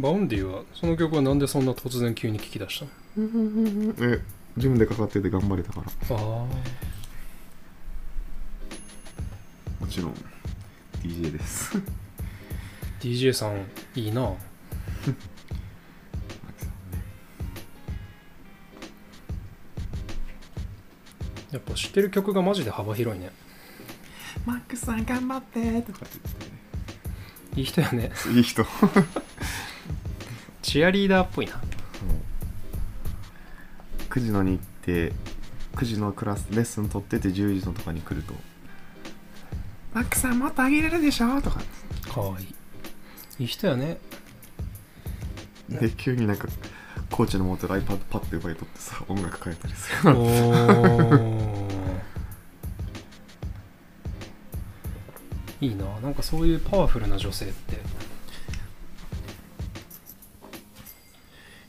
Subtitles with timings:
[0.00, 4.22] バウンディはその曲はなんでそんな突然急に聴き出したえ
[4.56, 6.16] 自分でかかってて頑張れたから。
[6.16, 6.20] のあ
[9.80, 10.14] もちろん
[11.02, 11.78] DJ です。
[13.00, 13.64] DJ さん
[13.94, 14.20] いいな。
[21.50, 23.30] やっぱ知ってる曲がマジで幅広いね。
[24.46, 27.98] マックスさん頑張ってとかっていい人やね。
[27.98, 28.64] 言っていい人
[30.70, 31.60] チアリーダーっぽいな。
[34.08, 35.12] 9時のに行って
[35.74, 38.34] 9時のクラスレッスン取ってて10時のとかに来ると
[39.92, 41.60] 「マックさんもっと上げれるでしょ」とか。
[42.08, 42.54] かわいい。
[43.40, 43.98] いい人やね。
[45.68, 46.46] で急になんか
[47.10, 50.10] コーチの持ってる iPad パッて奪い取ってさ音楽変えたりする。
[50.16, 51.70] おー。
[55.66, 55.84] いいな。
[55.98, 57.76] なんかそういうパワフルな女性って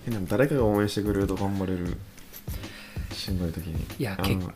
[0.09, 1.97] でも誰かが応援してくれると頑張れる
[3.11, 3.85] しんどい時に。
[3.99, 4.53] いやけあのわ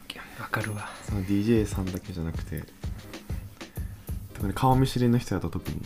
[0.52, 0.90] かるわ。
[1.04, 2.64] その DJ さんだけじゃなくて
[4.34, 5.82] 特に顔見知りの人やと特に。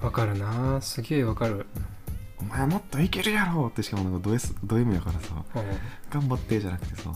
[0.00, 0.80] わかるな。
[0.80, 1.66] すげえわかる
[2.40, 5.34] 「お前もっといけるやろ!」ってしかもなんかド S ド M やからさ。
[5.56, 5.62] うん
[6.10, 7.12] 「頑張って」じゃなくてさ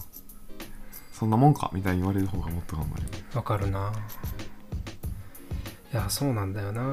[1.14, 3.08] 「そんなもんか」みたいに言われる方がもっと頑張れる。
[3.34, 3.92] わかるな。
[5.92, 6.90] いやそうなんだよな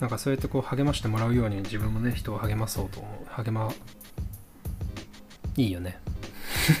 [0.00, 3.42] なんかそうやってこう励ましてもらうように自分もね人を励まそうと思う。
[3.42, 3.72] 励ま
[5.56, 5.98] いいよね。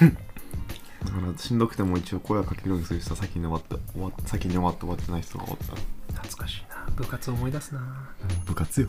[1.04, 5.72] だからしんどくても一応声をかけるようにする人は先に終わった終わっ先に終わって終わってない人がおった。
[5.72, 5.78] ら
[6.22, 6.86] 懐かしいな。
[6.94, 8.10] 部活思い出すな。
[8.44, 8.88] 部活よ。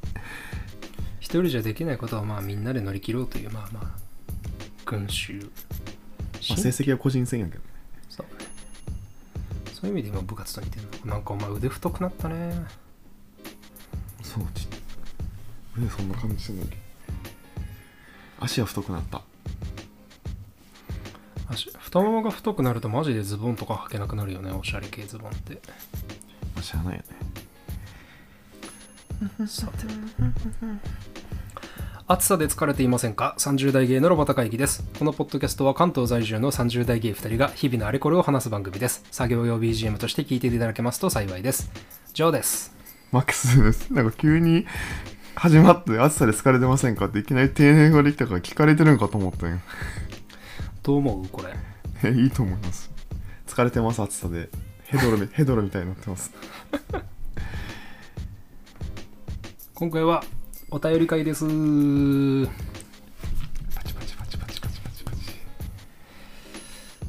[1.20, 3.90] 一人じゃできないことはまあみんなで乗り切ろうというまあまあ
[4.84, 5.38] 群衆。
[5.40, 7.64] まあ成績は個人戦やけどね。
[8.10, 8.26] そう。
[8.26, 8.44] ね
[9.72, 11.12] そういう意味で今部活と似てるの。
[11.12, 12.85] なんかお前腕太くなったね
[14.36, 14.68] そうち
[15.78, 16.66] 腕そんな感じしてない
[18.40, 19.22] 足は太くなった
[21.48, 25.54] 足太ももが太くなるとマジでズボンとか履けなくなるよねおしゃれ系ズボンって
[26.54, 27.02] まあしゃあないよ
[29.38, 29.86] ねさて
[32.08, 34.84] 暑さで疲れていませんか ?30 代芸のロバタ会議です。
[34.96, 39.02] このポッドキャストは関東在住の30代芸2人が日々のあれこれを話す番組です。
[39.10, 41.68] 作業用 BGM として聞いていただけますと幸いです。
[42.14, 42.75] ジョーです。
[43.12, 43.92] マックスです。
[43.92, 44.66] なんか急に
[45.34, 49.58] 始まって暑さで疲れてませんかっていきなり定年ができたから聞かれてるんかと思ったんよ。
[50.82, 51.42] どう思うこ
[52.02, 52.04] れ？
[52.04, 52.90] えいいと思います。
[53.46, 54.48] 疲れてます暑さで。
[54.84, 56.32] ヘドロみ ヘドロみたいになってます。
[59.74, 60.24] 今回は
[60.70, 61.44] お便り会です。
[61.44, 61.48] パ
[63.82, 65.16] チパチパチパチパチパチパチ。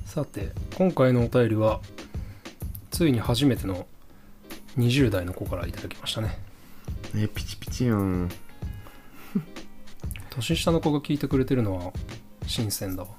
[0.05, 1.81] さて、今回のお便りは、
[2.91, 3.87] ついに初めての
[4.77, 6.37] 20代の子からいただきましたね。
[7.15, 8.29] えピチピチやん。
[10.29, 11.91] 年下の子が聞いてくれてるのは
[12.45, 13.09] 新鮮だわ。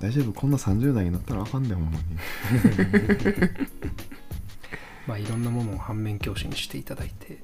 [0.00, 0.32] 大丈夫？
[0.32, 1.98] こんな30代になったらあかんでほんまに。
[5.06, 7.38] まあいろんなものを反面教師にしていただいて。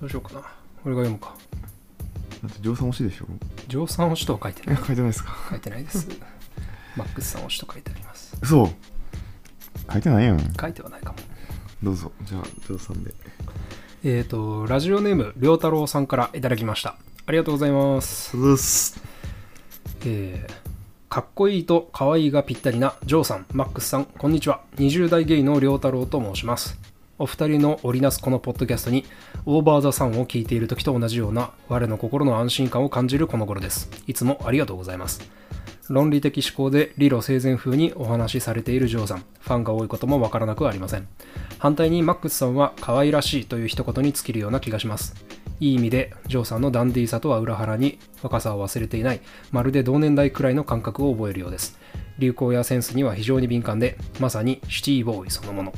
[0.00, 0.40] どうしようかな。
[0.84, 1.34] 俺が読むか。
[2.42, 3.26] だってジョーさん推しでしょ？
[3.68, 4.82] 乗算推しとは書いてえない。
[4.84, 5.34] 書いてないですか？
[5.50, 6.06] 書いてないです。
[6.96, 8.36] マックスさん推しと書いてあります。
[8.42, 8.72] 嘘
[9.90, 11.18] 書いてないやん書いてはないかも
[11.82, 13.12] どうぞじゃあジョーさんで
[14.04, 19.00] えっ、ー、とラジオネームりょうたろうさんからいただきましたありがとうございますうっす
[20.04, 20.68] えー
[21.08, 24.60] かっこいいと可愛いがぴったりなジョーさん、マックスさん、こんにちは。
[24.76, 26.78] 20代ゲイのりょうたろうと申します。
[27.18, 29.06] お二人の織りなすこのポッドキャストに、
[29.46, 33.88] オーバーザさんを聞いている時と同じような、我の心の安心感を感じるこの頃です。
[34.06, 35.22] いつもありがとうございます。
[35.88, 41.08] 論理的思考で理路整然風にお話しされているジョーさん、ファンが多いこともわからなくはありません。
[41.58, 45.14] 反対にマックスさんは可愛らしいという一言に尽きるような気がします。
[45.60, 51.78] いい意味で、ジョーさんのダンディーさとは裏腹に若さを忘れていない、まるで同年代くらいの感覚を覚えるようです。
[52.18, 55.72] 流行やセンスには非常に敏感で、まさにシティボーイそのもの。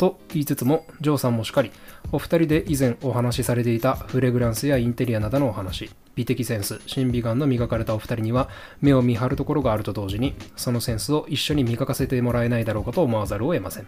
[0.00, 1.70] と言いつつも、ジョーさんもしっかり、
[2.10, 8.48] お二人で以前お話しされていたフレグランスやインテリアなどのお話、美的センス、審美眼の磨かれたお二人には
[8.80, 13.86] 目を見張るところがあると同時に、そのセンスを一緒に磨かせてもらえないだろうかと思わざるを得ません。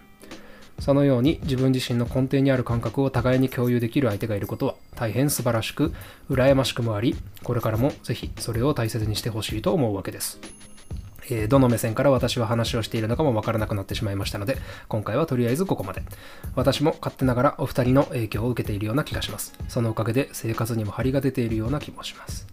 [0.80, 5.94] そのように自分自身の根底にある感覚を互いに共有できる相手がいることは大変素晴らしく、
[6.28, 10.38] 羨ましくもあり、これからもぜひそれを大切にしてほしいと思うわけです。
[11.32, 14.58] えーどの目線から私は話をしているのかもわからなくなってしまいましたので、
[14.88, 16.02] 今回はとりあえずここまで。
[16.54, 19.54] 私も勝手ながらお二人の影響を受けているような気がします。
[19.68, 22.46] そのおかげで生活にも張りが出ているような気もします。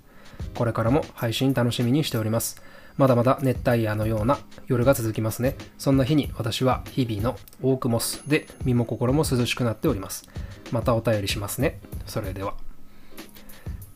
[0.56, 2.62] これからも配信楽しみにしております。
[2.98, 5.56] まだまだ熱帯夜のような夜が続きますね。
[5.78, 10.28] そんな日に私は日々のオークモスで身も心も涼しくなっております。
[10.72, 11.80] またお便りしますね。
[12.06, 12.56] それでは。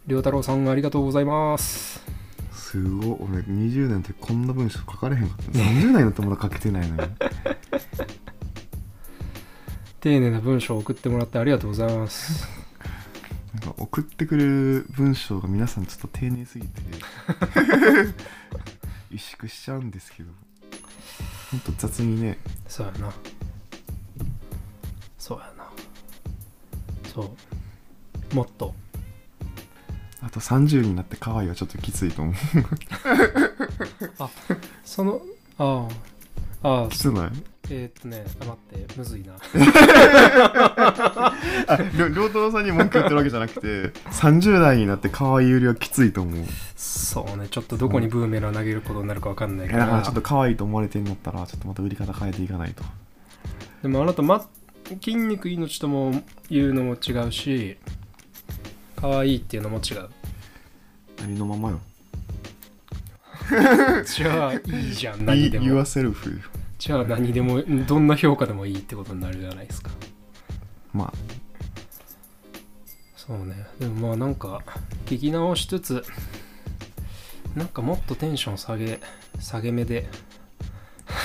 [0.08, 2.03] りょうたろうさんありがとうございます。
[2.74, 7.12] すごい俺20年ってこんな文章書かれへんかった30年になってまだ書けてないのに
[10.02, 12.48] 丁寧な文章を送ってもらってありがとうございます。
[13.54, 16.81] なんか送ってくれる文章が皆さんちょっと丁寧すぎて
[19.14, 20.31] 萎縮しちゃうんですけど
[21.52, 23.14] ほんと雑にねそうやな。
[25.20, 25.70] そうやな。
[27.14, 27.36] そ
[28.31, 28.36] う。
[28.36, 28.74] もっと。
[30.25, 32.36] あと30になって可愛いはちょっときついと思う。
[34.86, 35.22] その、
[35.58, 35.88] あ
[36.62, 37.31] あ、ああ、きつない？
[37.70, 39.34] えー、っとね、あ、待って、むずいな。
[41.68, 46.40] あ両太郎さんに文句言ってるわけじゃなくて30代になって可愛いよりはきついと思う。
[46.40, 50.02] いそうね、ちょっとどこにブーメランを投げることになるかわかんないから。
[50.04, 52.84] ちょっと可愛いと思われてんだったらちょっとまた売り方変えていかないと。
[53.81, 54.46] でもあなた、ま、
[55.02, 57.78] 筋肉命とも言うのも違うし、
[59.04, 60.10] 可愛いっていうのも違う。
[61.20, 61.82] 何のままよ
[64.06, 64.60] じゃあい
[64.92, 65.66] いじゃん、何でも。
[65.66, 66.40] yourself
[66.80, 69.90] じゃあ何でも、どんな評価でもいいってことになるじゃないですか。
[70.94, 71.14] まあ
[73.18, 73.68] そうね。
[73.78, 74.62] でもまあなんか、
[75.06, 76.06] 聞き直しつつ、
[77.56, 79.02] なんかもっとテンション下げ、
[79.42, 80.08] 下げ目で、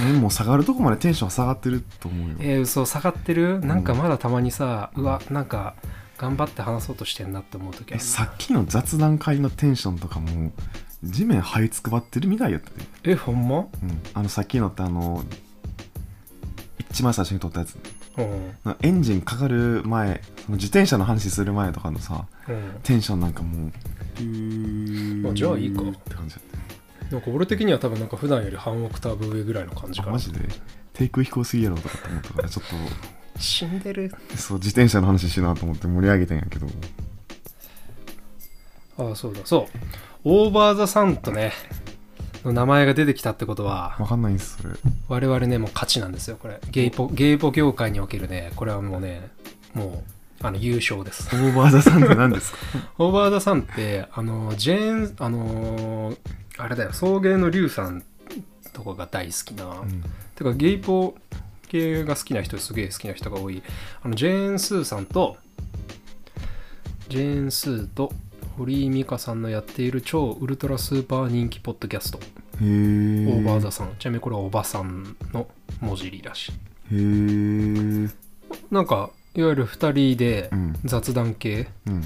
[0.01, 3.61] えもう下がるとこまでテンション下がってると思うよえー、嘘下がってる？
[3.61, 5.77] なんかまだたまにさ、うわ、なんか
[6.19, 7.97] 頑張って話そうとしてんなって思う時ある。
[7.97, 10.53] えさっきの雑談会のテンションとかも
[11.05, 13.59] 地面這いつくばってるみたいやったで、え、ほんま？
[13.61, 13.69] うん、
[14.15, 15.23] あのさっきのってあの
[16.91, 17.79] 一番最初に撮ったやつ。
[18.17, 18.77] うん。
[18.83, 22.81] エンジンかかる前その自転車の話する前とかのさうん。
[22.83, 23.73] テンションなんかもう
[24.17, 25.83] ピューあじゃあいいか。
[25.83, 30.13] って感じだっなんか俺的には多分なんか普段より半オクターブ上ぐらいの感じかな。
[30.13, 30.41] たマジで？
[30.93, 32.69] テイク低すぎやろとかって思ったからちょっ
[33.39, 34.11] 死んでる。
[34.31, 36.67] とそう自転車の話しなと思って盛り上げてんやけど
[38.99, 39.41] ああ、そうだ。
[39.45, 39.79] そう。
[40.25, 41.53] オーバーザサンとね、
[42.45, 44.75] の名前が出てきたってことは、わかんないんすそれ
[45.09, 46.61] 我々ね、もう勝ちなんですよ、これ。
[46.71, 49.31] ゲイポ、ゲイポ業界におけるね、これはもうね、
[49.75, 50.03] も
[50.41, 51.39] う、あの、優勝ですオ。
[51.39, 52.59] ーバーザさんって何ですか？
[52.99, 56.19] オーバーザさん って、あの、ジェーン、あのー
[56.61, 58.03] あれだよ、送迎のリュウさん
[58.73, 60.03] とかが大好きな、うん
[60.35, 61.17] てかゲイポ
[61.69, 63.63] 系が好きな人すげえ好きな人が多い
[64.03, 65.37] あのジェーン・スーさんと
[67.09, 68.13] ジェーン・スーと
[68.59, 73.95] 堀井美香さんのやっている超ウルトラスーパー人気ポッドキャスト、オーバーザさん。
[74.01, 75.47] ちなみにこれはおばさんの
[75.81, 76.53] 文字入りらしい。
[78.73, 80.75] なんかいわゆる2人でうん。
[80.85, 82.03] 雑談系うん。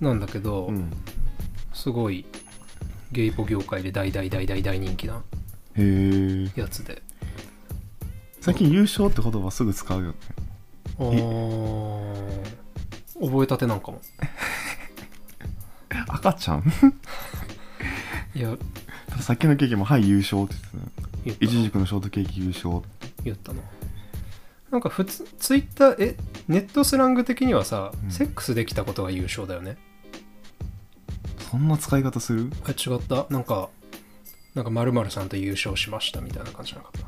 [0.00, 0.92] なんだけど、うん。
[1.74, 2.24] すごい
[3.10, 5.24] ゲイポ業界で大大大大大人気な
[6.54, 7.02] やつで
[8.46, 10.14] 最近優勝って言葉すぐ使うよね。
[11.00, 12.42] あー。
[13.20, 14.00] 覚えたてなんかも。
[16.06, 16.62] 赤ちゃん？
[18.36, 18.56] いや。
[19.20, 20.54] さっきのケーキも「はい優勝」って
[21.24, 21.44] 言ってた。
[21.44, 22.82] いちじくのショートケーキ優勝
[23.24, 23.62] 言ったな。
[24.70, 26.16] なんか普通ツイッターえ
[26.46, 28.10] ネットスラング的にはさ、うん。
[28.12, 29.76] セックスできたことが優勝だよね。
[31.50, 32.52] そんな使い方する？
[32.68, 33.26] え違った。
[33.28, 33.70] なんか
[34.54, 37.00] なんかさんと優勝しましたみたいな感じじゃなかっ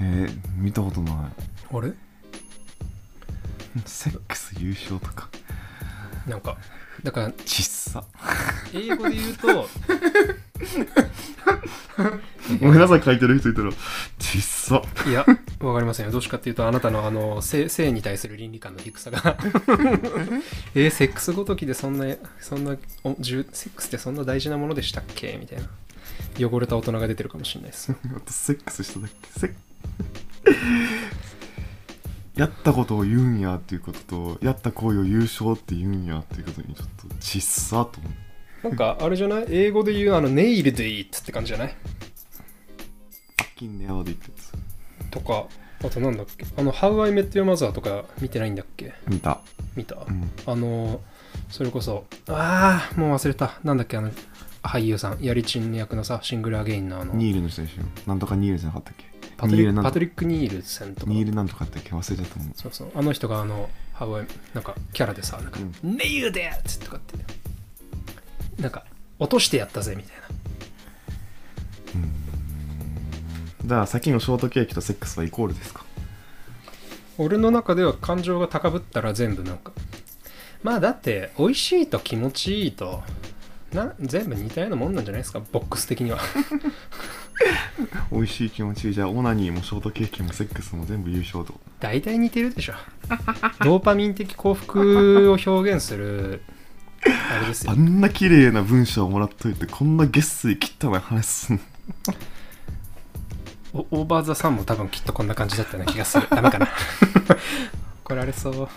[0.00, 1.14] えー、見たことない。
[1.70, 1.92] たあれ？
[3.86, 5.28] セックス優勝とか。
[6.28, 6.56] なんか
[7.02, 8.04] だからちっさ。
[8.72, 9.68] 英語で言うと
[12.60, 13.70] ごめんなさい書いてる人いたら。
[14.18, 14.80] ちっさ。
[15.06, 15.24] いや
[15.60, 16.12] わかりませんよ。
[16.12, 19.36] どうしかっていうとあなたのあの性性に対する倫理観の低さが。
[20.74, 25.36] えーセックスごときでそんなそんなおじゅセックスってそんな大事なものでしたっけ？
[25.40, 25.68] みたいな
[26.38, 27.92] 汚れた大人が出てるかもしれないです。
[28.16, 29.14] あとセックスしただけ。
[29.40, 29.54] セッ
[32.36, 38.08] やったことを言うんやっていうこととやった行為を優勝って言うんやっていうことにちょっとちっさと思
[38.64, 38.68] う。
[38.68, 39.46] なんかあれじゃない？
[39.50, 41.76] 英語で言うあのネイルでいいって感じじゃない？
[43.56, 44.52] 金ネアで言ってつ。
[45.12, 45.46] とか
[45.84, 46.44] あとなんだっけ？
[46.56, 48.94] あの「How I Met Your Mother」とか見てないんだっけ？
[49.06, 49.40] 見た。
[49.76, 50.28] 見た、うん。
[50.46, 51.00] あの
[51.50, 53.60] それこそああもう忘れた。
[53.62, 53.96] なんだっけ？
[53.96, 54.10] あの
[54.64, 58.08] 俳優さんヤリチン役のさシングルアゲインのあのニールの人でしょ？
[58.08, 59.04] なんとかニールじゃなかったっけ？
[59.36, 61.12] パトリニールなんパトリック・ニールセンとか。
[61.12, 62.52] ニールなんとかって忘れちゃったもん。
[62.54, 62.90] そうそう。
[62.94, 68.62] あの人があのハワイなんかキャラでさなんかう「ネイルで!」っつってとかって。
[68.62, 68.84] なんか
[69.18, 70.22] 落としてやったぜみたいな。
[73.66, 75.84] じゃあさっきのショートケーキとセックスはイコールですか？
[77.18, 79.72] 俺の中では感情が高ぶったら全部なんか。
[80.62, 83.02] まあだって美味しいと気持ちいいと
[83.74, 85.40] な全部似たようなもんなんじゃないですか？
[85.52, 86.18] ボックス的には。
[88.12, 88.92] 美味しい気持ち。
[88.92, 91.54] じゃあオナニーもショートケーキもセックスも全部優勝と。
[91.80, 92.74] 大体似てるでしょ。
[93.64, 96.42] ドーパミン的幸福を表現する
[97.04, 97.72] あれですよ。
[97.72, 101.60] あんな綺麗な文章をもらっといてこんな月水切ったな話すん
[103.72, 106.26] おオーバーザさんも多分きっとこんな感じだったような気がする。
[106.30, 106.68] ダメかな。
[108.04, 108.68] 怒られそう。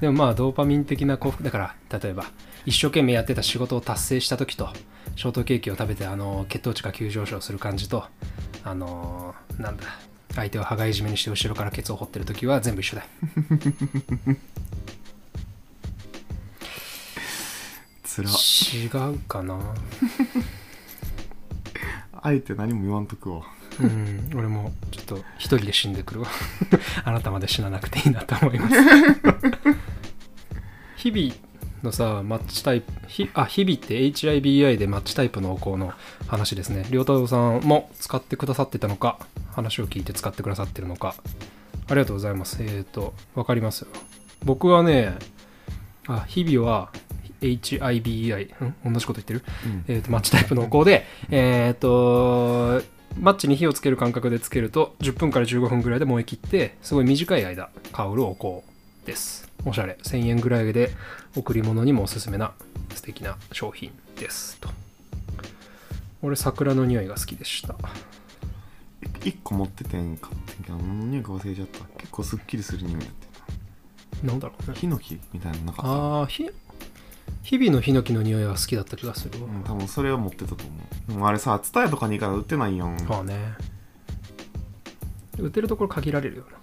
[0.00, 2.26] でもまあドーパミン的な幸福だから例えば
[2.66, 4.68] 一生懸命やってた仕事を達成した時と
[5.16, 8.04] ショートケーキを食べてあの血糖値が急上昇する感じと
[8.64, 9.84] あのなんだ
[10.34, 13.08] 相手を羽交い締めにして後ろからケツを掘ってる時は全部一緒だよ。
[18.02, 18.28] つら。
[18.30, 19.58] 違うかな。
[22.20, 23.42] あえて何も言わんとくわ。
[23.80, 26.28] うん俺もちょっと一人で死んでくるわ。
[27.04, 28.76] あなたまで死ななくていいなと思います。
[30.96, 31.34] 日々
[31.84, 35.92] のさマッチタイプひあ日々って HIBI でマッチタイプのお香の
[36.26, 36.86] 話ですね。
[36.90, 39.18] 良太郎さんも使ってくださってたのか
[39.52, 41.14] 話を聞いて使ってくださってるのか。
[41.86, 42.62] ありがとうございます。
[42.62, 43.88] えっ、ー、とわかりますよ。
[44.42, 45.14] 僕はね
[46.08, 46.90] あ日々は
[47.40, 48.92] HIBI ん？
[48.92, 49.44] 同じこと言ってる？
[49.66, 49.84] うん。
[49.86, 52.82] えー、とマッチタイプのお香で、えっ、と
[53.20, 58.66] マッチに火をつける感覚でつけると10分から15分ぐらいで燃え切ってすごい短い間香るお香
[59.04, 59.98] ですおしゃれ。
[60.02, 60.90] 1000円ぐらいで
[61.36, 62.52] 贈り物にもおすすめな
[62.94, 64.58] 素敵な商品です。
[64.60, 64.68] と。
[66.22, 67.76] 俺桜の匂いが好きでした。
[69.20, 71.80] 1個持っててんかってんけど何の匂いか忘れちゃった。
[71.98, 73.10] 結構すっきりする匂いやっ
[74.20, 74.66] てなんだろうね。
[74.68, 75.90] たヒノキみたいなのなかった？
[75.90, 76.48] ああひ
[77.42, 80.64] 日々のヒノキの匂いは好きだった気がするわ、うん、多分それを持ってたと思
[81.08, 81.12] う。
[81.12, 82.96] でもあれさツタヤとかに行かない売ってないやん。
[83.10, 83.54] ああね。
[85.38, 86.58] 売ってるところ限られるよな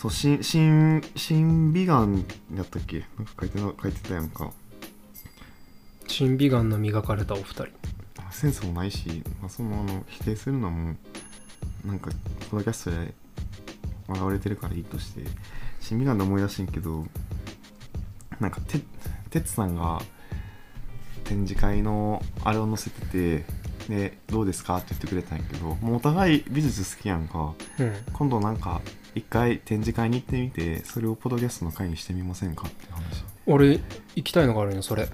[0.00, 2.10] そう新新新美顔
[2.54, 3.04] やったっけ？
[3.18, 4.50] なんか書いてな書いてたやんか。
[6.06, 7.66] 新美顔の磨かれたお二人。
[8.30, 10.96] センスもないし、まあ、そのあの否定するのも
[11.84, 12.10] なんか
[12.48, 13.12] ポッドキャストで
[14.08, 15.20] 笑われてるからいいとして
[15.80, 17.04] 新美顔で思い出してんけど
[18.40, 18.80] なんかて
[19.28, 20.00] 哲さんが
[21.24, 23.44] 展示会のあれを載せてて
[23.86, 24.78] でどうですか？
[24.78, 27.52] って言ってくれたんやけどもうお互い美術好きやんか。
[27.78, 27.92] うん。
[28.14, 28.80] 今度なんか
[29.14, 33.24] 一回展示会に行ってみてそれをポッドキャストの会にしてみませんかって話。
[33.46, 33.80] 俺
[34.14, 35.08] 行きたいのがあるよそれ。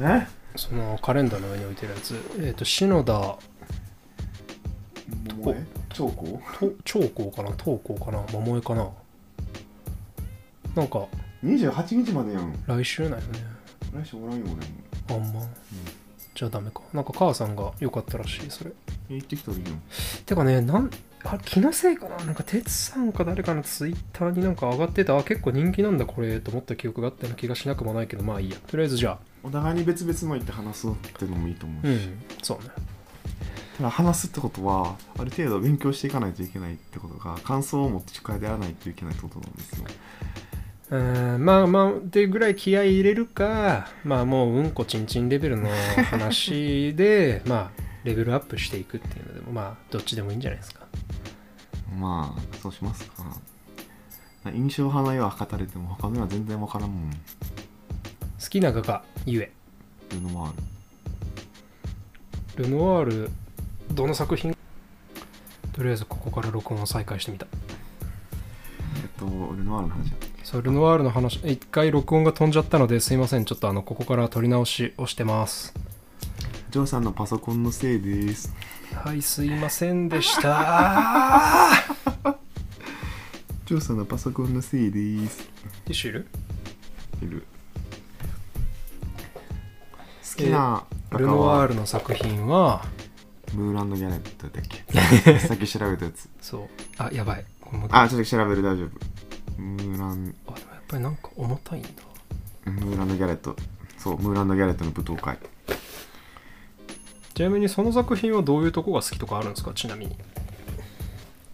[0.00, 0.26] え？
[0.56, 2.14] そのカレンダーの上に置いてるやつ。
[2.40, 3.38] えっ、と篠田
[5.38, 5.64] 桃江？
[5.92, 6.12] 長江？
[6.58, 7.50] と長江かな？
[7.62, 8.24] 東江かな？
[8.32, 8.90] 桃江かな？
[10.74, 11.06] なんか
[11.44, 12.54] 28日までやん。
[12.66, 13.44] 来週なんよね。
[13.94, 14.46] 来週おらんよ
[15.08, 15.24] 俺も。
[15.24, 15.40] あんま、
[16.34, 16.80] じゃあダメか。
[16.92, 18.72] なんか母さんが良かったらしいそれ。
[19.10, 19.68] え行ってきたらいいよ
[20.24, 20.90] てかねなん
[21.32, 22.16] あ気のせいかな？
[22.24, 28.56] なんか哲さんか誰かのツイッターになんか上がってたあ結構人気なんだこれと思った記憶があったような気がしなくもないけどまあいいや。
[28.66, 32.70] とりあえずじゃお互いに別々の行って話すっていうのもいいと思うし、あうんそうね。
[33.76, 39.86] ただ話すってことはある程度勉強していかないといけないってことが感想を持って近いでやらないといけないってことなんですよ。
[40.88, 40.96] う
[41.38, 45.68] んまあまあってぐらい気合い入れるかまあもううんこちんちんレベルの
[46.10, 50.86] 話で まあレベルアップしていくっていうのでもまあどっちでもいいんじゃないですか。
[51.98, 53.24] まあそうしますか。
[54.54, 57.10] 印象派の絵は語れても他の絵は全然わからんもん。
[57.10, 57.18] 好
[58.48, 59.50] きな画家ゆえ。
[60.12, 60.52] ルノワー
[62.56, 62.64] ル。
[62.64, 63.30] ルノワール
[63.92, 64.56] どの作品？
[65.72, 67.46] とりあえずここから録音を再開してみた。
[69.02, 70.12] えっとルノワールの話
[70.44, 71.40] そうルノワールの話。
[71.44, 73.44] 一回録音が飛んじゃったのですいません。
[73.44, 75.74] ちょっとあのここから撮り直しをしてます
[76.76, 78.54] ジョーさんのパソコンのせいです。
[78.92, 81.70] はいすいませんでした。
[83.64, 85.38] ジョーさんのパソコンのせいです。
[85.38, 86.26] ティッシュいる？
[87.22, 87.46] いる。
[90.22, 92.84] 好きなルノワーはルの作品は？
[93.54, 94.64] ムーランド・ギャレットだっ
[95.24, 95.38] け？
[95.38, 96.28] さっき調べたやつ。
[96.42, 96.68] そう。
[96.98, 97.44] あやばい。
[97.88, 98.90] あちょっと調べる大丈夫。
[99.62, 101.88] ムーランあでもやっぱりなんか重たいんだ。
[102.66, 103.56] ムーランド・ギャレット。
[103.96, 105.38] そうムーランド・ギャレットの舞踏会
[107.36, 109.72] ちなみにその作品はどういうとこが好きとかあるんですか？
[109.74, 110.16] ちなみに。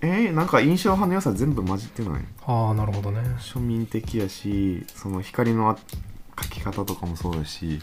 [0.01, 2.25] えー、なんか印象派の良さ全部混じってない。
[2.47, 3.19] ああなるほどね。
[3.41, 5.77] 庶民的やしその光のあ
[6.37, 7.81] 描き方とかもそうだし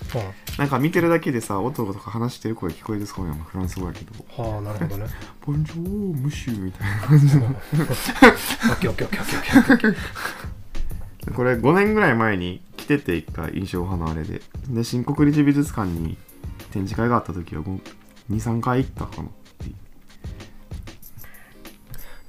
[0.58, 4.44] うなんか見てるだけでさ音とか話してる声聞こえてそうやんフランス語やけど。
[4.44, 5.06] んはあなるほどね
[5.46, 7.53] 「ボンジョームシュー」みたいな感じの。
[11.36, 14.41] これ5年ぐらい前に来てて一回印象派のあれで。
[14.70, 16.18] で新国立美術館に
[16.71, 17.63] 展示会があった時は
[18.29, 19.29] 23回行ったかな？
[19.29, 19.73] ってい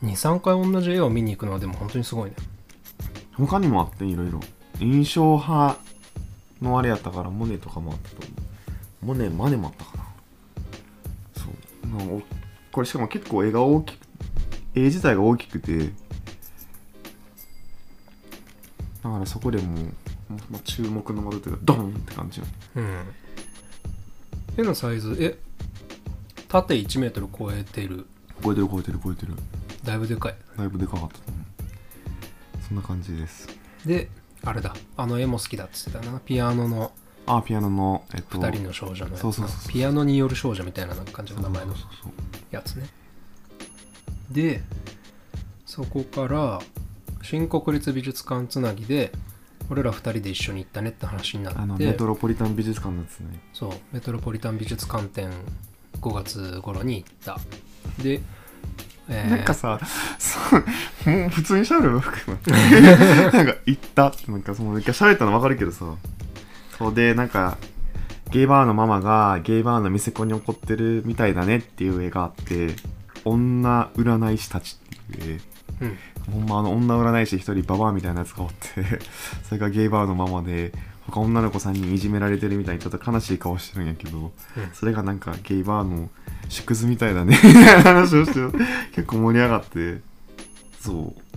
[0.03, 2.37] う23回同じ絵を見に行くのはでも本当にすごいね。
[3.35, 4.41] 他にもあっていろいろ
[4.81, 5.79] 印象派
[6.61, 8.27] のあれやったからモネとかもあったと
[9.03, 10.05] 思モネマネもあったかな。
[11.37, 11.87] そう。
[11.87, 12.23] まあお
[12.73, 14.07] これしかも結構絵が大きく
[14.75, 15.91] 絵自体が大きくて
[19.03, 19.85] だからそこでもう、
[20.51, 23.15] まあ、注目の的というかドーンって感じようん
[24.57, 25.39] 絵のサイズえ
[26.49, 28.07] 縦1メートル超えてる。
[28.43, 29.35] 超えてる超えてる超えてる。
[29.85, 30.35] だいぶでかい。
[30.57, 31.21] だいぶでかかったう
[32.67, 33.49] そんな感じです。
[33.87, 34.09] で
[34.45, 34.75] あれだ。
[34.97, 36.19] あの絵も好きだっつってたな。
[36.21, 36.93] ピアノの。
[37.27, 39.73] あピアノのえっと2人の少女のやつそうそうそうそう。
[39.73, 42.13] ピアノによる少女みたいななんか感じの名前のそうそうそう。
[42.51, 42.89] やつね。
[44.31, 44.63] で
[45.67, 46.61] そこから
[47.23, 49.13] 新国立美術館つなぎで
[49.71, 51.61] 俺ら2人で一緒に行ったねって話になって。
[51.61, 53.41] あのメトロポリタン美術館のやつね。
[53.53, 55.31] そうメトロポリタン美術館展
[56.01, 57.39] 5月頃に行った。
[58.03, 58.21] で、
[59.09, 59.31] えー。
[59.31, 59.79] なんかさ、
[60.19, 64.13] そうもう普通に喋ればよくないなんか、行った？
[64.29, 65.95] なんかその、一回喋ったの分かるけどさ、
[66.79, 67.57] そうで、なんか、
[68.31, 72.75] ゲイバーのママがゲイバーの店子に怒ってるみたいだねっていう絵があって、
[73.25, 74.79] 女占い師たち
[75.15, 75.41] っていう絵。
[75.81, 75.99] うん。
[76.33, 79.01] ほんまあの女占い師一人ババアみたいなやつがおって
[79.49, 80.73] それがゲイバーのママで
[81.07, 84.33] 他女の子さんにいじめられてるみたいにちょっと悲しい顔してるんやけど、うん。
[84.73, 86.11] それがなんかゲイバーの
[86.49, 88.59] 縮図みたいだねみたいな話をして
[88.93, 90.01] 結構盛り上がって
[90.81, 91.31] そう。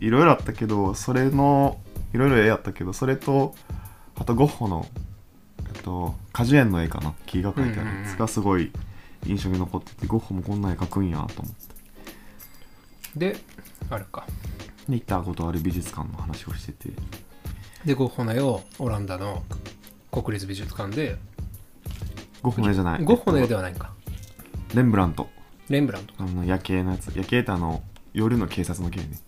[0.00, 1.78] いろいろあったけどそれの
[2.14, 3.54] いろいろ絵やったけどそれと
[4.16, 4.86] あとゴッホの
[5.74, 8.70] えっと果樹園の絵かな木が描いてあるやつがすごい
[9.26, 11.67] 印象に残っててゴッホもこんな絵描くんやと思って
[13.16, 13.36] で
[13.90, 14.24] あれか。
[14.88, 16.90] で行ったことある美術館の話をしてて。
[17.84, 19.44] でゴッホの絵をオランダの
[20.10, 21.16] 国立美術館で。
[22.42, 23.04] ゴッホの絵じゃない。
[23.04, 23.92] ゴッホの絵えっとではないんか。
[24.74, 25.28] レンブラント。
[25.68, 27.08] レンブラントあの夜景のやつ。
[27.14, 29.18] 夜景ってあの夜の警察の景ね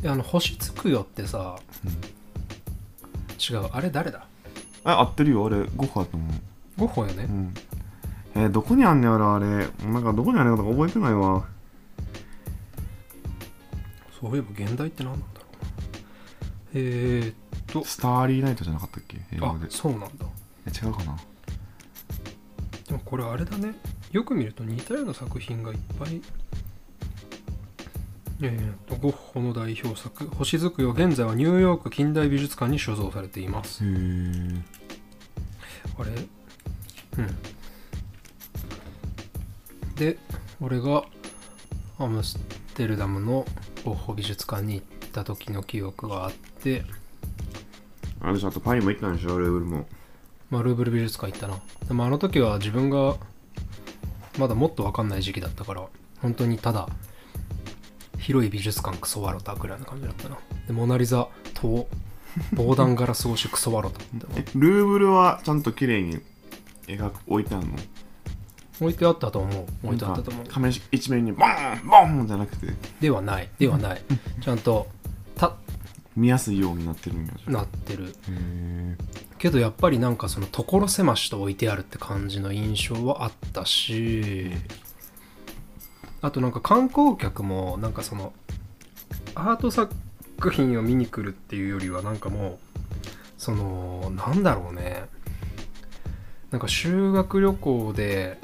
[0.00, 1.92] であの星つくよってさ、うん。
[3.38, 4.26] 違うあれ誰だ？
[4.84, 5.42] あ合ってるよ。
[5.42, 6.32] 俺ゴッホだと思う。
[6.80, 7.54] ゴッホよね、うん
[8.36, 9.46] えーどこにあんねやろあれ。
[9.46, 9.62] な
[10.00, 11.46] んかどこにあるのか覚えてないわ。
[14.20, 15.48] そういえば現代って何なんだろう。
[16.74, 17.34] えー、っ
[17.66, 17.82] と。
[17.84, 19.16] スターリーナイトじゃなかったっけ？
[19.32, 19.70] 英あ語で。
[19.70, 20.08] そうなんだ。
[20.66, 21.16] え違うかな？
[22.86, 23.74] でもこれあれだね。
[24.12, 26.20] よく見ると似たような作品がいっぱい。
[28.42, 33.82] えー、とゴッホの代表作「星づくよ」現在はニューヨーク近代美術館に所蔵されています。
[33.82, 33.90] あれ？
[37.18, 37.34] うん
[39.96, 40.18] で
[40.60, 41.04] 俺が
[41.98, 42.38] アムス
[42.74, 43.46] テルダムの
[43.84, 46.84] ゴッホ美術館に行った時の記憶があって、
[48.20, 49.38] あれじゃあとパリも行ったんでしょ？
[49.38, 49.86] ルーブルも。
[50.50, 51.58] まあ、ルーブル美術館行ったな。
[51.88, 53.16] でもあの時は自分が
[54.38, 55.86] まだもっと分かんない時期だったから
[56.20, 56.88] 本当にただ
[58.18, 60.36] 広い美術館クソワロタぐらいな感じだったな。
[60.66, 61.88] でモナリザと
[62.52, 64.00] 防弾ガラス越しクソワロタ
[64.54, 66.20] ルーブルはちゃんと綺麗に
[66.86, 67.76] 絵が置いてあるの？
[68.80, 69.66] 置いてあったと思う。
[69.84, 70.42] 置いてあったと思う。
[70.42, 72.66] なんか紙一面にボーンボーンじゃなくて。
[73.00, 73.48] ではない。
[73.58, 74.02] ではない。
[74.42, 74.86] ちゃんと
[75.34, 75.54] た
[76.16, 77.32] 見やすいようになってるんや。
[77.46, 78.14] なってる。
[79.38, 84.50] けどやっぱりなんかその所狭しと置いてあるって感じの印象はあったし
[86.22, 88.32] あとなんか観光客もなんかその
[89.34, 89.94] アート作
[90.50, 92.58] 品を見に来るっていうよりはなんかもう
[93.36, 95.04] そのなんだろうね。
[96.50, 98.38] なんか修学旅行で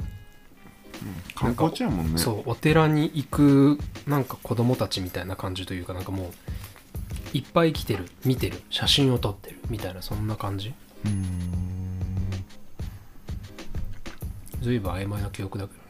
[1.35, 2.17] 観光地やもんね。
[2.17, 6.31] そうお寺に行くなんか子供たちみたいな感じというかなんかもう
[7.33, 10.69] いっぱい来てる見てる写真を撮ってるみたいなそんな感じ。
[10.69, 10.73] ん。
[14.61, 15.83] ずいぶん曖昧な記憶だけどね。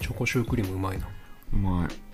[0.00, 1.08] チョコシュークリームうまいな。
[1.52, 2.06] うまい。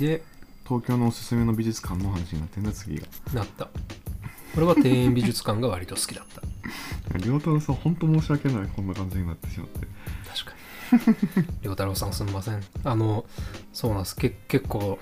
[0.00, 0.22] で
[0.64, 3.06] 東京のおすすめの美術館の話になってんだ次が。
[3.34, 3.68] なった
[4.56, 6.42] 俺は庭園美術館が割と好きだった。
[7.18, 9.86] 亮太郎さん本当申し訳ないこんな感じになってしまって。
[10.98, 11.46] 確かに。
[11.62, 12.62] 良太郎さんすみません。
[12.84, 13.24] あの
[13.72, 14.16] そうなんです。
[14.16, 14.98] け結構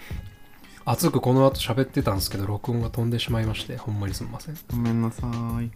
[0.84, 4.58] 熱くこの後喋ってたんですけど録音が飛んでしまいましてほんまにすみません。
[4.70, 5.26] ごめんなさ
[5.62, 5.70] い。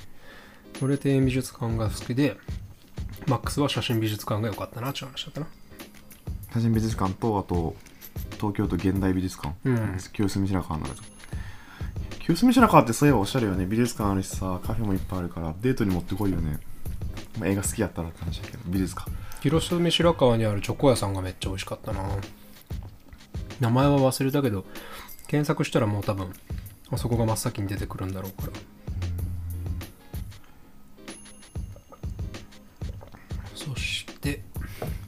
[0.82, 2.36] 俺庭園美術館が好きで
[3.26, 5.46] マックスは写真美術館が良かったなっていう話だったな。
[6.52, 7.76] 写真美術館とあと
[8.36, 9.98] 東京都現代美術館、うん。
[10.12, 11.02] 清澄白河ならと
[12.24, 13.66] 清澄白河ってそういえばおしゃれよね。
[13.66, 16.58] 美術館あるしさカフェもいっぱいあるからデートに持ってこいよね、
[17.38, 19.10] まあ、映画好きやったらって話だけど美術館。
[19.42, 22.02] 広澄白河にあるチョコ屋さんがめっちゃ美味しかったな。
[23.60, 24.64] 名前は忘れたけど
[25.26, 26.32] 検索したらもう多分
[26.90, 28.52] あそこが真っ先に出てくるんだろうから。
[33.54, 34.42] そして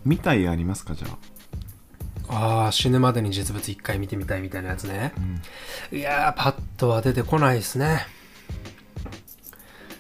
[0.05, 1.17] 見たいありますかじゃあ？
[2.37, 5.15] ああ死ぬまでに実物一回見てみたいみたいなやつね。
[5.91, 5.99] うん。
[5.99, 8.07] いやーパッとは出てこないですね。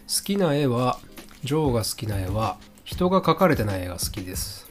[0.07, 0.99] 好きな絵は
[1.44, 4.70] ジョーが好きな絵は人が描かれてない絵が好きです。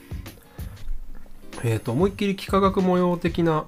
[1.64, 3.66] えっ、と思いっきり幾何学模様的な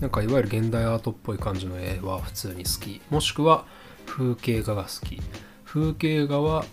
[0.00, 3.02] なんかいわゆる現代アートっぽい感じの絵は普通に好き。
[3.10, 3.66] もしくは
[4.06, 5.20] 風景画が好き。
[5.66, 6.64] 風景画は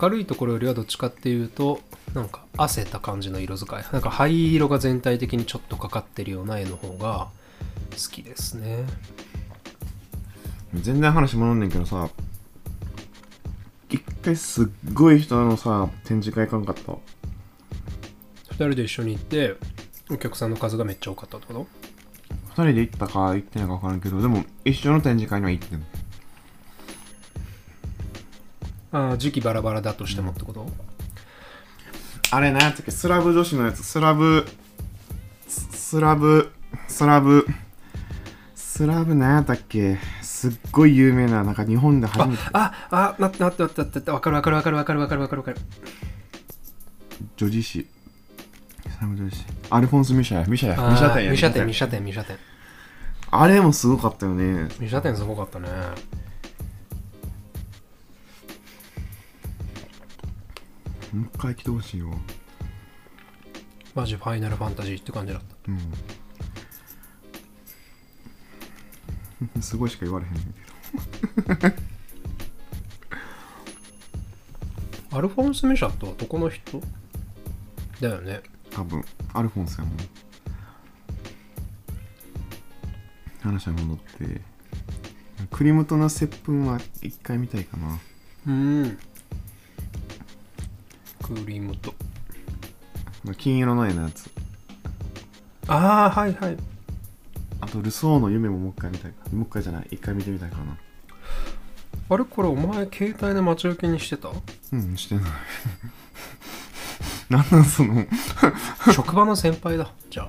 [0.00, 1.80] 明るいところよりはどっちかっていうと
[2.14, 3.84] なんか汗た感じの色使い。
[3.92, 7.28] なんか灰色が全体的にちょっとかかってるような絵の方が
[7.90, 8.84] 好きですね。
[10.74, 12.08] 全然話戻んねんけどさ
[13.88, 16.98] 一回すっごい人のさ展示会行かんかった？2
[18.54, 19.56] 人で一緒に行って
[20.10, 21.66] お客さんの数がめっちゃ多かったってこと？
[22.50, 25.84] 二人で行ったか行ってないか分からんけどでも一緒の展示会には行ってん
[28.92, 30.66] ああ時期バラバラだとしてもってこと、
[32.30, 32.90] あれ何やったっけ？
[32.90, 33.82] スラブ女子のやつ。
[33.84, 34.46] スラブ
[35.46, 36.52] ススラブ
[36.88, 37.46] スラブ。
[38.54, 39.98] スラブ何やったっけ？
[40.22, 42.42] すっごい有名ななんか日本で初めて。
[42.52, 45.58] ああ待って待って待って待ってわかるわかるわかるわかるわかるわかるわかる。
[47.36, 47.62] 女子。
[47.62, 47.86] 誌
[48.88, 49.44] スラブ女子。
[49.70, 50.46] アルフォンス・ミシャや。
[50.46, 50.88] ミシャや。
[50.88, 51.28] あミシャ店や。
[51.28, 52.38] ーミシャ店ミシャ店ミシャ店
[53.30, 54.68] あれもすごかったよね。
[54.78, 55.68] ミシャ店すごかったね
[61.12, 62.10] もう一回来てほしいよ
[63.94, 65.56] マジファイナルファンタジーって感じだった。
[65.68, 65.72] う
[69.56, 69.62] ん。
[69.62, 70.44] すごいしか言われへんねん
[71.56, 71.90] けど。
[75.18, 76.80] アルフォンス・ミシャって男の人？
[78.00, 78.42] だよね。
[78.70, 79.04] 多分。
[79.34, 79.96] アルフォンスやもん。
[83.42, 84.40] 話は戻って。
[85.50, 87.98] クリムトの接吻は一回見たいかな。
[88.46, 88.98] うん
[91.34, 91.94] クリームと
[93.36, 94.30] 金色の絵のやつ。
[95.68, 96.56] ああはいはい。
[97.60, 99.12] あとルソーの夢ももう一回見たい。
[99.12, 99.86] かもう一回じゃない。
[99.90, 100.76] 一回見てみたいかな。
[102.08, 104.30] あれこれお前携帯で待ち受けにしてた？
[104.72, 105.24] うんしてない。
[107.30, 108.04] なんなんその？
[108.92, 109.92] 職場の先輩だ。
[110.10, 110.28] じゃあ。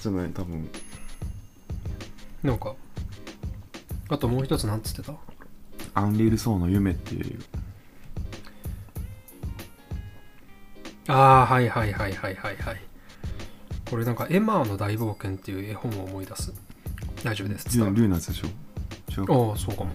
[0.00, 0.68] じゃない多分。
[2.44, 2.74] なんか
[4.08, 5.14] あともう一つなんつってた？
[5.94, 7.42] アンリルソーの夢っていう
[11.08, 12.80] ああはいはいはいはいはいはい。
[13.90, 16.52] これなんかエマーの大冒険っていう絵本を思い出す。
[17.22, 17.66] 大丈夫です。
[17.78, 18.48] ル伝わるールーナーズでしょ？
[19.20, 19.34] 違うか。
[19.34, 19.92] ああそうかも。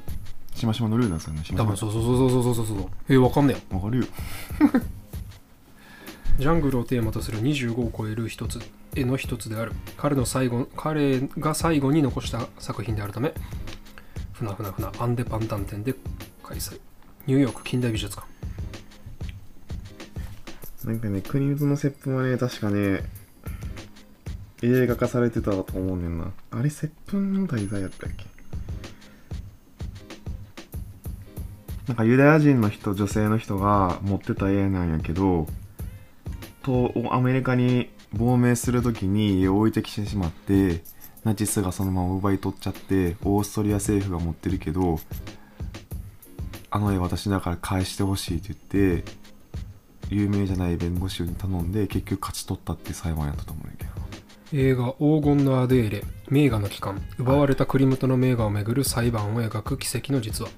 [0.55, 1.45] しましまのルーナーズだよね。
[1.45, 2.77] しましま多分そうそうそうそうそうそう。
[2.77, 3.79] そうえー、わかんねえよ。
[3.81, 4.05] わかるよ。
[6.39, 8.59] ジャングルをテーマとする25を超える一つ
[8.95, 9.73] 絵の一つである。
[9.97, 13.33] 彼の最後彼が最後に残した作品であるため
[14.33, 15.93] ふなふなふなアンデパンタン展で
[16.41, 16.79] 開催。
[17.27, 18.27] ニューヨーク近代美術館
[20.85, 23.03] なんかね、クリムトの接吻はね、確かね、
[24.63, 26.31] 映画化されてたと思うねんな。
[26.51, 28.25] あれ、接吻の題材やったっけ？
[31.87, 35.47] なんかユダヤ人の人、女性の人が持ってた絵なんやけど、
[36.63, 40.83] と、アメリカに亡命するときに絵を置いてきてしまって、
[41.23, 44.99] ナチスがそのまま奪い取っちゃって、オーストリア政府が持ってるけど、
[46.69, 49.20] あの絵私だから返してほしいって言って、
[50.11, 53.91] 有名じゃない弁護士に頼んで結局勝ち取ったっていう裁判やったと思うんやけど。
[54.53, 56.03] 映画「黄金のアデーレ。
[56.29, 57.01] 名画の帰還。
[57.17, 60.51] 奪われたクリムトの名画をめぐる裁判を描く奇跡の実話」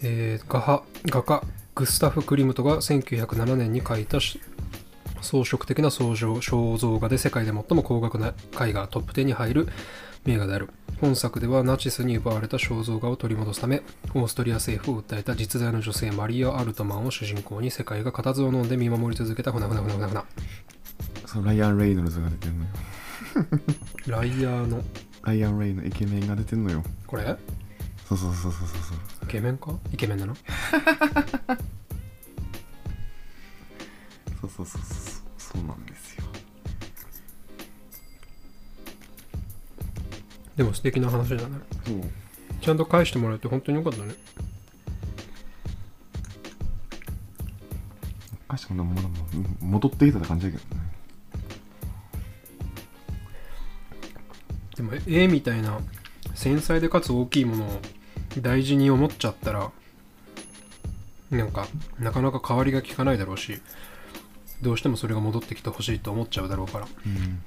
[0.00, 1.44] えー画派画家
[1.74, 4.18] グスタフ・クリムトが1907年に描いた
[5.20, 9.68] 装飾的な肖像肖像画で世界で最も高額な絵画トップ10に入る
[10.24, 10.70] 名画である。
[11.00, 13.82] 本作ではナチスに奪われた肖像画を取り戻すため
[14.14, 19.52] オーストリア政府を訴えた実在の女性マリア・アルトマンを主人公に世界が固唾を飲んで見守り続けた。
[19.52, 20.24] ふなふなふなふなふな。
[21.26, 22.70] そうライアン・レイノルズが出てんのよ。
[24.06, 24.82] ライアーの。
[25.22, 26.82] ライアン・レイのイケメンが出てんのよ。
[27.06, 27.36] これ？
[28.08, 28.98] そうそうそうそうそうそう。
[29.24, 29.72] イケメンか？
[29.92, 30.34] イケメンなの？
[34.40, 35.22] そうそうそうそう。
[35.38, 36.07] そうなんです
[40.58, 41.42] でも素敵な話だね。
[41.86, 42.00] そう
[42.60, 44.12] ちゃんと返してもらえて本当によかったね。
[48.48, 49.14] 確かにまだまだ
[49.60, 50.82] 戻ってきたって感じだけどね。
[54.76, 55.78] でも絵みたいな
[56.34, 57.80] 繊細でかつ大きいものを
[58.40, 59.70] 大事に思っちゃったら
[61.30, 61.68] なんか
[62.00, 63.60] なかなか代わりが効かないだろうし
[64.60, 67.42] どうしてもそれが戻ってきてほしいと思っちゃうだろうからうん。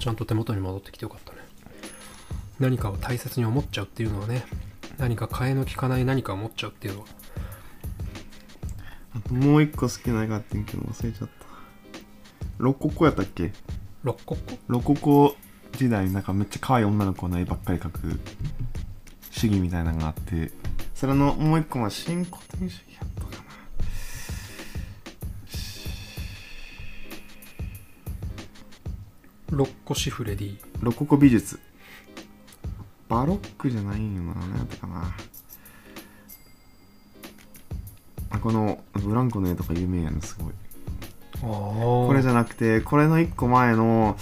[0.00, 1.43] ちゃんと手元に戻ってきてよかったね
[2.64, 4.46] 何かを大切に思っちゃうっていうのはね
[4.96, 7.06] 何か替えの利かない何かを持っちゃうっていうのは。
[9.14, 11.34] あともう一個好きな絵があってんけど忘れちゃった。
[12.56, 13.52] ロココやったっけ？
[14.02, 15.36] ロッココロココ
[15.72, 18.18] 時代なんかめっちゃ可愛い女の子の絵ばっかり描く
[19.30, 20.50] 主義みたいなのがあって
[20.94, 23.34] それのもう一個は新古典主義やったかな。
[29.50, 30.56] ロッコシフレディ。
[30.80, 31.60] ロココ美術
[33.08, 35.14] バロックじゃないんよな何やったかな。
[38.30, 40.52] あこのブランコの絵とか有名やねすごい。
[41.40, 44.16] これじゃなくてこれの一個前の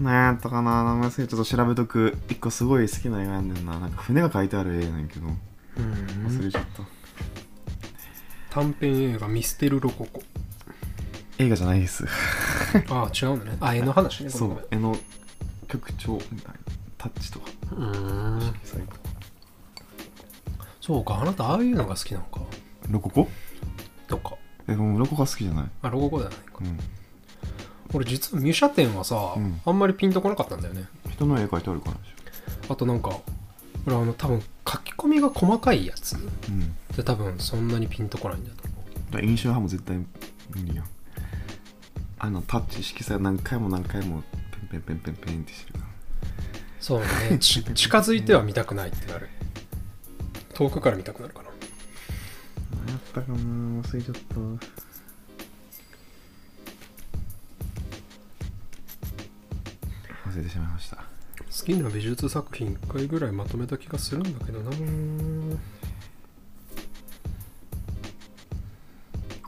[0.00, 2.16] 何やったかな名前忘れちょっと調べとく。
[2.28, 3.78] 一個すごい好きな絵があんねんな。
[3.78, 5.26] なんか船が描いてある絵やねんけど。
[5.26, 5.34] うん。
[6.26, 6.82] 忘れちゃった、
[8.48, 10.22] 短編映画ミステルロココ。
[11.38, 12.06] 映画じゃないです。
[12.88, 13.56] ああ違うのね。
[13.60, 14.96] あ絵の話ねそう絵の
[15.68, 16.69] 曲調みたいな
[17.00, 17.46] タッチとか。
[20.82, 22.40] そうかあなたああいうのが好きなのか。
[22.90, 23.26] ロココ？
[24.06, 24.34] とか。
[24.68, 25.64] えもうロココが好きじゃない？
[25.80, 26.44] あロココではないか。
[26.60, 26.78] うん。
[27.94, 29.60] 俺実はミュシャ展はさ、うん。
[29.64, 30.84] あんまりピンとこなかったんだよね。
[31.10, 32.10] 人の絵描いてあるからでし
[32.68, 33.18] あとなんか
[33.86, 36.16] 俺あの多分書き込みが細かいやつ。
[36.16, 36.76] ょうん。
[36.94, 38.74] で多分そんなにピンとこないんだと思
[39.10, 39.14] う。
[39.14, 40.06] だ印象派も絶対無
[40.56, 40.84] 理やん。
[42.18, 44.22] あのタッチ色彩何回も何回も
[44.70, 45.79] ペンペンペンペンペンってしてる
[46.80, 47.06] そうね。
[47.38, 49.28] ち近づいては見たくないってなる。
[50.54, 51.50] 遠くから見たくなるかな。
[52.86, 54.20] 何やったかな忘れちゃった。
[60.30, 60.96] 忘れてしまいました。
[60.96, 61.04] 好
[61.66, 64.70] きな美術作品1回ぐらいまとめた気がするんだけどな。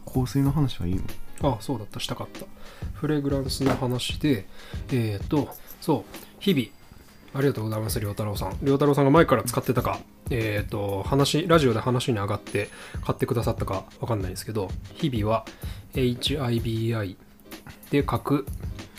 [0.04, 1.02] 香水の話はいいの？
[1.54, 1.98] あそうだった。
[1.98, 2.46] したかった。
[2.94, 4.46] フレグランスの話で
[4.90, 6.16] えっ、とそう。
[6.38, 6.81] 日々
[7.34, 8.58] ありがとうございます良太郎さん。
[8.62, 9.98] 良太郎さんが前から使ってたか
[10.30, 12.68] えっ、と話ラジオで話に上がって
[13.04, 15.44] 買ってくださったかわかんないですけど日々は
[15.94, 17.16] HIBI
[17.90, 18.46] で書く、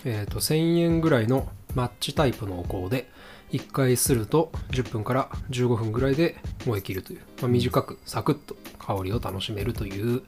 [0.06, 3.10] えー、と1000円ぐらいのマッチタイプのお香で
[3.52, 10.24] 1回すると10分から15分ぐらいで燃え切るという、まあ、短くサクッと香りを楽しめるという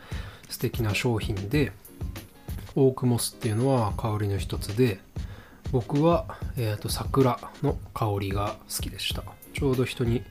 [0.50, 1.72] 素敵な商品で
[2.76, 5.00] オークモスっていうのは香りの一つで
[5.76, 9.24] 僕は、えー、と桜の香りが好きでした。
[9.54, 10.24] ちょうど人に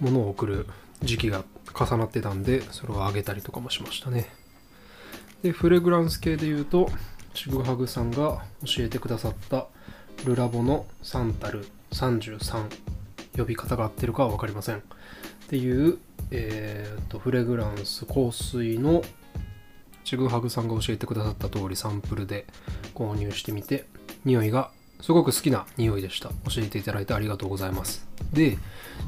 [0.00, 0.66] 物を送る
[1.02, 4.26] 時期が重なってたんでそれをあげたりとかもしましたね。
[5.44, 6.90] でフレグランス系で言うと
[7.32, 9.68] ちぐはぐさんが教えてくださった
[10.24, 12.64] ルラボのサンタル33
[13.36, 14.78] 呼び方が合ってるかは分かりません。
[14.78, 14.80] っ
[15.48, 15.98] ていう、
[16.32, 19.02] えー、とフレグランス香水の
[20.02, 22.46] ちぐはぐさんが教えてくださった通りサンプルで
[22.96, 23.86] 購入してみて
[24.24, 26.28] 匂いがすごく好きな匂いでした。
[26.28, 28.06] 教えていただいてありがとうございます。
[28.32, 28.56] で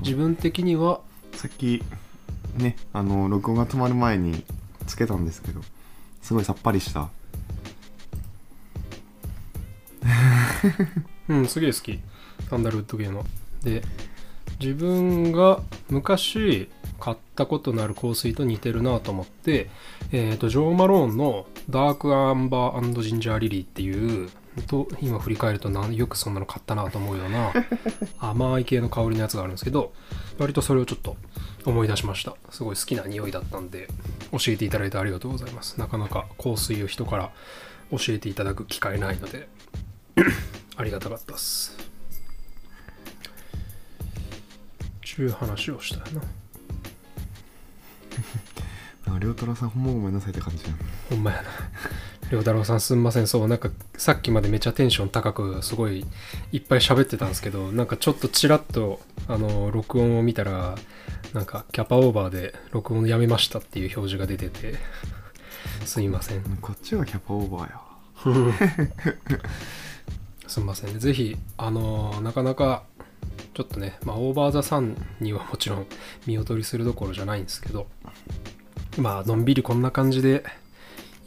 [0.02, 1.00] 自分的には
[1.32, 1.82] さっき
[2.56, 4.44] ねあの録音が止まる前に
[4.86, 5.60] つけたんですけど
[6.20, 7.08] すごいさっぱりした。
[11.28, 12.00] うんすげえ好き。
[12.50, 13.24] サンダルウッド系の。
[13.62, 13.82] で
[14.60, 16.68] 自分が昔
[17.00, 19.68] 買ったことのある香水と似てるなと思って、
[20.12, 24.30] えー、とジョー・マローンのダークアンバージンジャーリリーっていう
[24.62, 27.52] と今振り返るとなんよくそんなの買ったなと思うような
[28.18, 29.92] 甘い系の香りのやつがあるんですけど
[30.38, 31.16] 割とそれをちょっと
[31.64, 32.36] 思い出しました。
[32.50, 33.88] すごい好きな匂いだったんで
[34.32, 35.78] 教えていただいてありがとうございます。
[35.78, 37.32] なかなか香水を人から
[37.90, 39.48] 教えていただく機会ないので
[40.76, 41.76] ありがたかったっす。
[45.02, 46.22] ちゅう話をしたよな。
[49.06, 50.78] なんか亮太郎さんほんまごめんなさいって感じやん。
[51.10, 51.48] ほんまやな
[52.34, 53.26] 良太郎さんすんません。
[53.26, 53.48] そう。
[53.48, 56.04] なんかさっきまでめっちゃテンション高くすごい
[56.52, 60.74] いっぱい喋ってたんですけどなんかちょっとちらっとあの録音を見たら
[61.32, 64.74] なんかキャパオーバーで録音やめましたっていう表示が出てて。
[65.86, 67.84] すいませんこっちはキャパオーバーやわ
[70.46, 70.98] すんませんね。
[70.98, 72.84] ぜひあのなかなか
[73.54, 75.86] ちょっとね、まあ、オーバーザさんにはもちろん
[76.26, 77.86] 見劣りするどころじゃないんですけど。
[78.98, 80.44] まあのんびりこんな感じで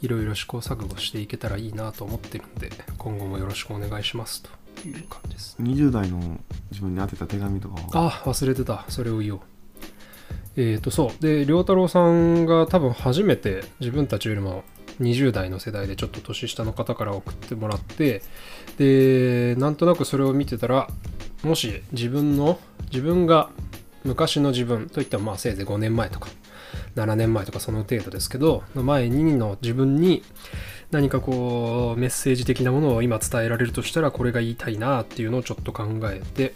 [0.00, 4.50] いろいろ試行錯誤していけたらいいなと思ってるんで今後もよろしくお願いしますと。
[4.86, 5.56] いう感じです。
[5.60, 6.18] 20代の
[6.70, 8.06] 自分に宛てた手紙とかは？
[8.06, 8.84] あ忘れてた。
[8.88, 9.40] それを言おう。
[10.56, 11.22] えっ、とそう。
[11.22, 14.62] で良太郎さんが多分初めて自分たちよりも
[15.00, 18.22] 20代の世代でちょっと年下の方から送ってもらって
[18.76, 20.88] でなんとなくそれを見てたら
[21.42, 22.58] もし自分の
[22.90, 23.50] 自分が
[24.04, 26.28] 昔の自分といってもまあせいぜい5年前とか
[26.98, 30.22] 7年前とかその程度ですけどの前にの自分に
[30.90, 36.54] 何かこうメッセージ的なものを今伝えられるとしたらこれが言いたいなっていうのをちょっと考えて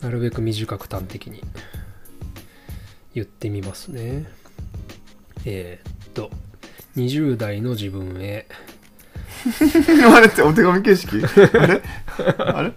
[0.00, 1.42] なるべく短く端的に
[3.14, 4.26] 言ってみますね。
[5.46, 6.30] えーっと、
[6.96, 8.46] 20代の自分へ、
[10.14, 11.22] あれってお手紙形式？
[11.24, 11.82] あれ？
[12.38, 12.72] あれ？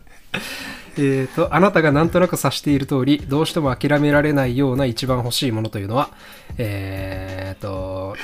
[1.02, 6.10] えーと、あなたがなんとなく察している通り、どうしても諦められないような一番欲しいものというのは、
[6.58, 8.16] えーと、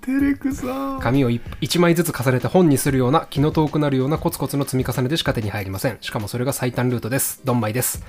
[0.00, 0.98] 照れくさー。
[1.00, 5.98] 紙を1枚ずつ重ねて本にするような気の遠くなるようなコツコツの積み重ねでしか手に入りません。
[6.00, 7.42] しかもそれが最短ルートです。
[7.44, 8.02] ドンマイです、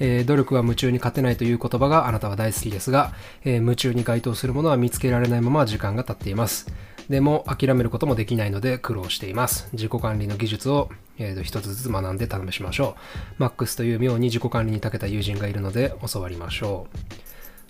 [0.00, 3.12] えー努力は夢中に勝てないという言葉があなたは大好きですが、
[3.44, 6.66] えー夢中に該当するものは見つけられないまま時間が経っています
[7.08, 9.68] でも諦めることもできないので苦労しています。
[9.72, 13.34] 自己管理の技術を、えーと一つずつ学んで試しましょう。
[13.38, 16.98] マックスという妙に自己管理に長けた友人がいるので教わりましょう。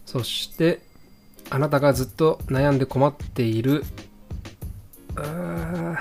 [0.07, 0.81] そして
[1.51, 3.85] あなたがずっと悩んで困っている
[5.17, 5.97] うー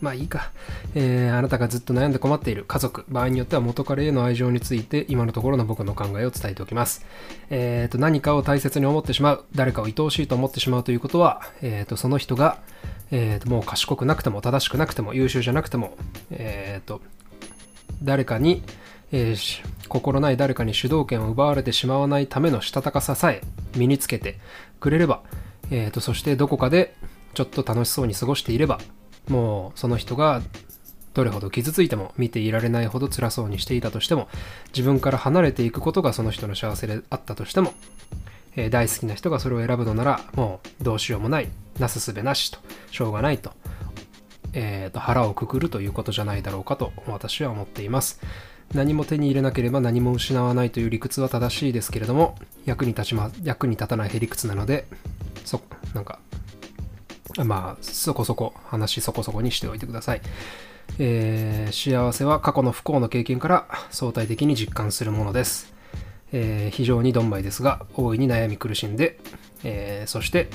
[0.00, 0.50] まあいいか、
[0.94, 2.64] えーあなたがずっと悩んで困っている。
[2.64, 3.04] 家族。
[3.08, 7.04] 場合によっては元彼への愛情について今のところの僕の考えを伝えておきます、
[7.50, 9.44] えーと何かを大切に思ってしまう。
[9.54, 12.58] 誰かを愛おしいと思ってしまうということは、えーとその人が、
[13.10, 15.96] えーともう賢くなくても正しくなくても優秀じゃなくても、
[16.30, 17.02] えーと
[18.02, 18.62] 誰かに、
[19.12, 23.42] えー心ない誰かに主導権を奪われてしまわないためのしたたかささえ
[23.76, 24.38] 身につけて
[24.78, 25.22] くれれば、
[25.70, 26.94] えーとそしてどこかで
[27.34, 28.80] ちょっと楽しそうに過ごしていれば
[29.30, 30.42] もうその人が
[31.14, 34.28] どれほど傷ついても見ていられないほど辛そうにしていたとしても
[34.68, 37.74] 自分から離れていくことがその人の幸せであったとしても、
[38.56, 42.58] えー大好きな人がそれを選ぶのならもうどうしようもないなすすべなしと
[42.90, 43.52] しょうがないと,、
[44.52, 48.20] えーと腹をくくるということじゃないだろうかと私は思っています。
[48.74, 54.86] 何も手に入れなければ何も失わないという理屈は正しいですけれども役に立ちま役に立たないへ理屈なので
[55.44, 55.60] そ
[55.92, 56.20] なんか
[57.44, 60.20] まあそこそこ話そこそこにしておいてください、
[60.98, 65.72] えー幸せは過去の不幸の経験から相対的に実感するものです、
[66.32, 69.18] えー非常にどんまいですが大いに悩み苦しんで、
[69.64, 70.48] えーそして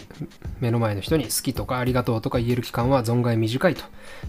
[0.59, 3.83] 目の前の人に好きとかありがとうとか言える期間は存外短いと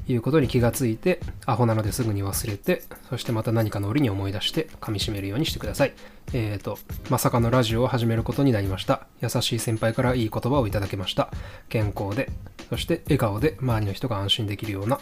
[0.09, 5.93] いうことに気がついてアホなのですぐに忘れてそしてまた何かの折に思い出して噛み締めるようにしてください。
[6.33, 6.79] えーと
[7.09, 9.07] まさかのラジオを始めることになりました。
[9.21, 11.31] 優しい先輩からいい言葉をいただけました。
[11.69, 12.31] 健康で
[12.69, 14.99] そして笑顔で周りの人が安心できるような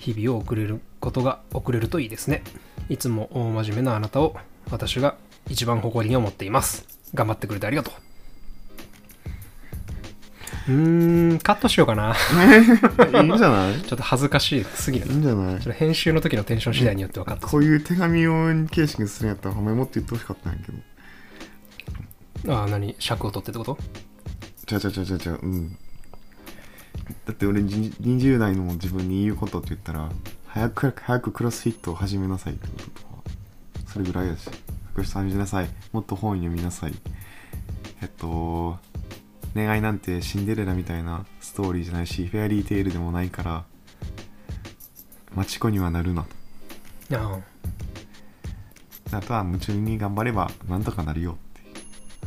[0.00, 2.42] 日々を送れることが送れるといいですね。
[2.90, 4.36] いつも大真面目なあなたを
[4.70, 5.16] 私が
[5.48, 6.86] 一番誇りに思っています。
[7.14, 7.94] 頑張ってくれてありがとう。
[10.68, 12.14] うーんカットしようかな。
[12.52, 12.60] いい
[13.32, 13.78] んじゃない？
[13.78, 15.54] いちょっと恥ずかしいすぎるいんじゃない？
[15.56, 20.78] ちょっと編集の時のテンション次第によってはカットすこういう手紙を形式にするんやったらメモって言ってほしかったんやけど。
[22.44, 22.94] るああ何？
[22.98, 23.78] 尺を取ってってこと？
[24.66, 25.18] ちゃうちゃうちゃうちゃう。
[25.18, 25.76] ちゃううん。
[27.24, 30.10] だって俺じ20代の自分に言うことって言ったら
[30.46, 33.08] 早く早くクロスフィットを始めなさいってこととか
[33.86, 34.50] それぐらいだし
[34.98, 35.68] 福祉さん始めなさい。
[35.92, 36.94] もっと本読みなさい。
[38.02, 38.78] えっと
[39.54, 43.64] 恋愛なんてシンデレラみたいなストーリーじゃないしフェアリーテイルでもないから
[45.36, 46.26] マチコにはなるな
[47.08, 47.16] と。
[47.16, 47.38] あ
[49.12, 49.20] あ。
[49.20, 51.38] とは夢中に頑張ればなんとかなるよ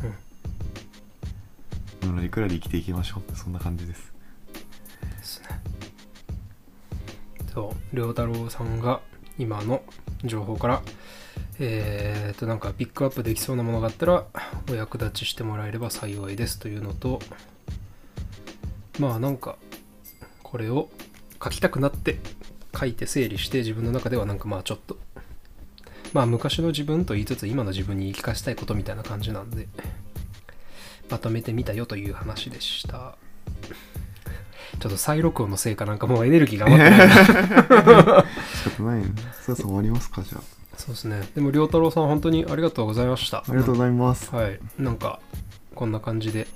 [2.00, 2.06] て。
[2.06, 4.14] いうのらいくらで生きていきましょうってそんな感じです。
[4.54, 5.48] あですね。
[7.52, 9.02] そう良太郎さんが
[9.38, 9.82] 今の
[10.24, 10.82] 情報から
[11.64, 14.26] えー、となんかピックアップできそうなものがあったら
[14.68, 17.20] お役立ちしてもらえれば幸いですというのと
[18.98, 19.56] まあなんか
[20.42, 20.90] これを
[21.42, 22.18] 書きたくなって
[22.76, 24.98] 書いて整理して自分の中ではなんかまあちょっと
[26.12, 29.68] まあ昔の自分と言いつつ今の自分に言い聞かせたいことみたいな感じなんで
[31.10, 33.16] まとめてみたよという話でした。
[34.80, 37.14] ちょっと再録音のせいかなんかもうエネルギーが余ってないな。
[38.64, 39.12] 仕方ないね。
[39.40, 40.61] そろそろ終わりますかじゃあ。
[40.76, 41.28] そうですね。
[41.34, 43.38] でも良太郎さん本当にありがとうございました。
[43.38, 44.34] ありがとうございます。
[44.34, 44.58] はい。
[44.78, 45.20] なんか
[45.74, 46.46] こんな感じで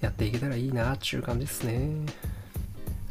[0.00, 1.90] やっていけたらいいなっていう感じですね。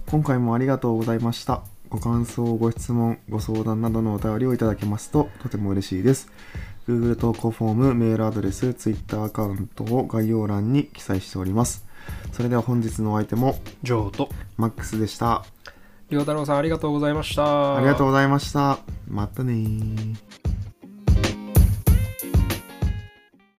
[0.08, 1.62] 今回もありがとうございました。
[1.90, 6.30] ご感想ご質問ご相談などのお便りをいただけますととても嬉しいです。
[6.88, 11.86] Google 投稿フォームメールアドレス Twitter アカウントを概要欄に記載しております
[12.32, 15.46] それでは本日のお相手もジョーとマックスでした
[16.12, 17.78] 良太郎さんありがとうございました。
[17.78, 18.80] ありがとうございました。
[19.08, 20.16] またねー。